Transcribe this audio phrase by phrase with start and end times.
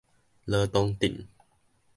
[0.47, 1.27] 羅東鎮